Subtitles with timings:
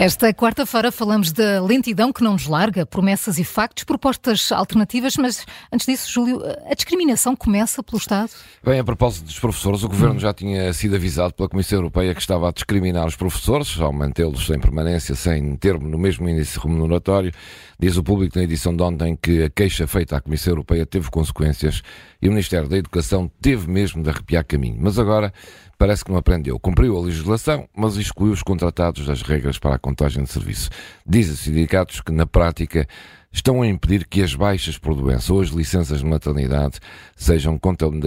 [0.00, 5.44] Esta quarta-feira falamos da lentidão que não nos larga, promessas e factos, propostas alternativas, mas
[5.72, 6.40] antes disso, Júlio,
[6.70, 8.30] a discriminação começa pelo Estado?
[8.64, 12.20] Bem, a propósito dos professores, o Governo já tinha sido avisado pela Comissão Europeia que
[12.20, 17.32] estava a discriminar os professores, ao mantê-los sem permanência, sem termo no mesmo índice remuneratório.
[17.76, 21.10] Diz o público na edição de ontem que a queixa feita à Comissão Europeia teve
[21.10, 21.82] consequências
[22.22, 24.76] e o Ministério da Educação teve mesmo de arrepiar caminho.
[24.78, 25.32] Mas agora
[25.78, 26.58] parece que não aprendeu.
[26.58, 30.68] Cumpriu a legislação, mas excluiu os contratados das regras para a contagem de serviço.
[31.06, 32.86] Diz a sindicatos que, na prática,
[33.32, 36.80] estão a impedir que as baixas por doença ou as licenças de maternidade
[37.14, 37.60] sejam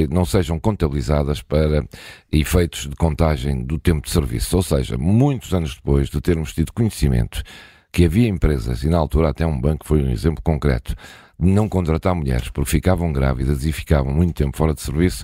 [0.10, 1.86] não sejam contabilizadas para
[2.32, 4.58] efeitos de contagem do tempo de serviço.
[4.58, 7.42] Ou seja, muitos anos depois de termos tido conhecimento
[7.92, 10.96] que havia empresas, e na altura até um banco foi um exemplo concreto,
[11.40, 15.24] de não contratar mulheres porque ficavam grávidas e ficavam muito tempo fora de serviço,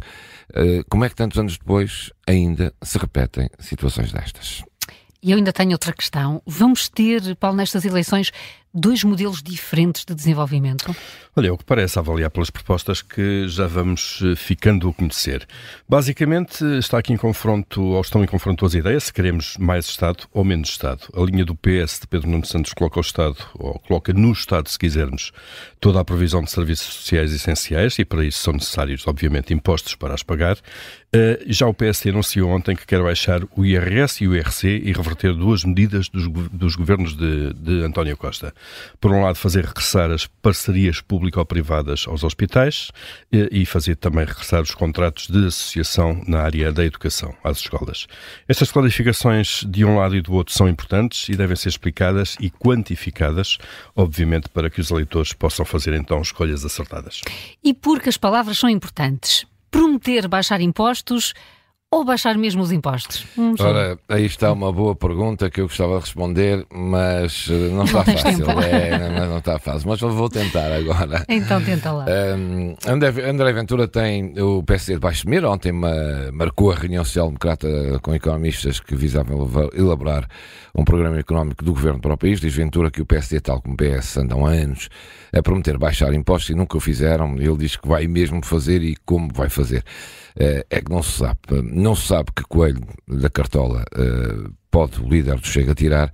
[0.54, 4.64] eh, como é que tantos anos depois ainda se repetem situações destas?
[5.22, 6.42] E eu ainda tenho outra questão.
[6.46, 8.32] Vamos ter, Paulo, nestas eleições,
[8.78, 10.96] dois modelos diferentes de desenvolvimento?
[11.36, 15.48] Olha, é o que parece avaliar pelas propostas que já vamos eh, ficando a conhecer.
[15.88, 20.26] Basicamente, está aqui em confronto, ou estão em confronto as ideias, se queremos mais Estado
[20.32, 21.02] ou menos Estado.
[21.16, 24.70] A linha do PS de Pedro Nuno Santos coloca o Estado, ou coloca no Estado,
[24.70, 25.32] se quisermos,
[25.80, 30.14] toda a provisão de serviços sociais essenciais, e para isso são necessários, obviamente, impostos para
[30.14, 30.58] as pagar.
[31.14, 34.92] Eh, já o PSD anunciou ontem que quer baixar o IRS e o IRC e
[34.92, 38.54] reverter duas medidas dos, dos governos de, de António Costa
[39.00, 42.92] por um lado, fazer regressar as parcerias público-privadas aos hospitais
[43.32, 48.08] e fazer também regressar os contratos de associação na área da educação às escolas.
[48.48, 52.50] Estas clarificações, de um lado e do outro, são importantes e devem ser explicadas e
[52.50, 53.58] quantificadas,
[53.96, 57.22] obviamente, para que os eleitores possam fazer então escolhas acertadas.
[57.64, 61.34] E porque as palavras são importantes, prometer baixar impostos
[61.90, 63.26] ou baixar mesmo os impostos?
[63.38, 67.86] Hum, Ora, aí está uma boa pergunta que eu gostava de responder, mas eh, não
[67.86, 68.50] está fácil.
[68.62, 71.26] É, não, não, está fácil, mas vou tentar agora.
[71.30, 72.06] Então tenta lá.
[72.38, 75.94] Um, André, André Ventura tem o PSD de Baixo de Mira, ontem uma,
[76.34, 77.68] marcou a reunião social-democrata
[78.02, 80.28] com economistas que visavam elaborar
[80.76, 82.42] um programa económico do governo para o país.
[82.42, 84.90] Diz Ventura que o PSD, tal como o PS, andam há anos
[85.34, 87.36] a prometer baixar impostos e nunca o fizeram.
[87.38, 89.84] Ele diz que vai mesmo fazer e como vai fazer.
[90.40, 91.40] Eh, é que não se sabe.
[91.88, 96.12] Não se sabe que Coelho da Cartola eh, pode o líder do Chega tirar,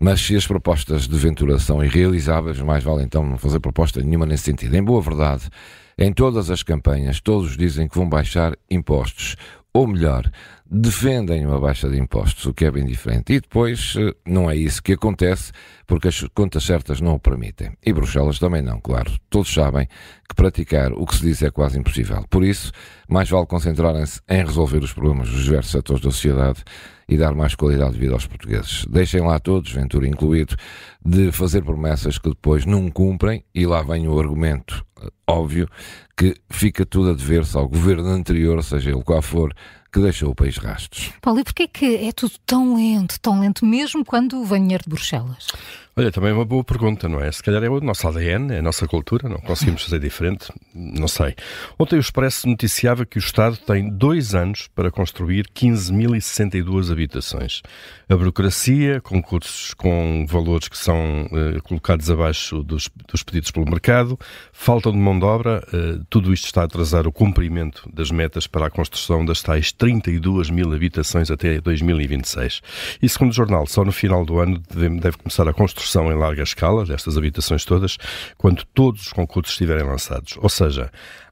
[0.00, 4.26] mas se as propostas de Ventura são irrealizáveis, mais vale então não fazer proposta nenhuma
[4.26, 4.74] nesse sentido.
[4.74, 5.48] Em boa verdade,
[5.96, 9.36] em todas as campanhas, todos dizem que vão baixar impostos.
[9.74, 10.30] Ou melhor,
[10.70, 13.32] defendem uma baixa de impostos, o que é bem diferente.
[13.32, 15.50] E depois eh, não é isso que acontece,
[15.86, 17.72] porque as contas certas não o permitem.
[17.82, 19.10] E Bruxelas também não, claro.
[19.30, 19.88] Todos sabem
[20.28, 22.22] que praticar o que se diz é quase impossível.
[22.28, 22.70] Por isso,
[23.08, 26.62] mais vale concentrarem-se em resolver os problemas dos diversos setores da sociedade
[27.08, 28.84] e dar mais qualidade de vida aos portugueses.
[28.90, 30.54] Deixem lá todos, Ventura incluído,
[31.02, 34.84] de fazer promessas que depois não cumprem, e lá vem o argumento
[35.26, 35.68] óbvio
[36.16, 39.54] que fica tudo a dever-se ao governo anterior, seja ele qual for,
[39.92, 41.12] que deixou o país rastros.
[41.20, 44.84] Paulo, e porquê é que é tudo tão lento, tão lento, mesmo quando vem dinheiro
[44.84, 45.48] de Bruxelas?
[45.94, 47.30] Olha, também é uma boa pergunta, não é?
[47.30, 51.06] Se calhar é o nosso ADN, é a nossa cultura, não conseguimos fazer diferente, não
[51.06, 51.34] sei.
[51.78, 57.60] Ontem o Expresso noticiava que o Estado tem dois anos para construir 15.062 habitações.
[58.08, 64.18] A burocracia, concursos com valores que são uh, colocados abaixo dos, dos, pedidos pelo mercado,
[64.50, 68.46] falta de mão de obra, uh, tudo isto está a atrasar o cumprimento das metas
[68.46, 72.62] para a construção das tais 32 mil habitações até 2026.
[73.02, 76.12] E segundo o jornal, só no final do ano deve, deve começar a construção construção
[76.12, 77.98] em larga escala destas habitações todas,
[78.38, 80.38] quando todos os concursos estiverem lançados.
[80.40, 80.90] Ou seja,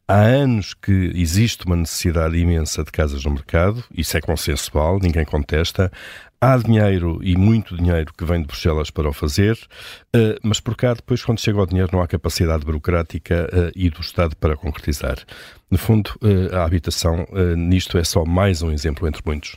[0.09, 5.25] há anos que existe uma necessidade imensa de casas no mercado, isso é consensual, ninguém
[5.25, 5.91] contesta.
[6.41, 9.59] Há dinheiro e muito dinheiro que vem de Bruxelas para o fazer,
[10.15, 13.91] eh, mas por cá, depois, quando chega o dinheiro, não há capacidade burocrática eh, e
[13.91, 15.19] do Estado para concretizar.
[15.71, 17.27] No fundo, eh, a habitação
[17.57, 19.57] nisto é só mais um exemplo entre muitos.